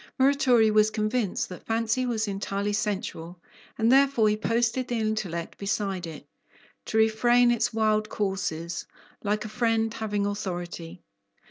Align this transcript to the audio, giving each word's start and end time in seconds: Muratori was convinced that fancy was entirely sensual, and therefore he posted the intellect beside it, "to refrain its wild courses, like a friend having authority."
Muratori 0.19 0.71
was 0.73 0.89
convinced 0.89 1.47
that 1.49 1.67
fancy 1.67 2.07
was 2.07 2.27
entirely 2.27 2.73
sensual, 2.73 3.39
and 3.77 3.91
therefore 3.91 4.29
he 4.29 4.35
posted 4.35 4.87
the 4.87 4.97
intellect 4.97 5.59
beside 5.59 6.07
it, 6.07 6.25
"to 6.85 6.97
refrain 6.97 7.51
its 7.51 7.71
wild 7.71 8.09
courses, 8.09 8.87
like 9.23 9.45
a 9.45 9.47
friend 9.47 9.93
having 9.93 10.25
authority." 10.25 11.03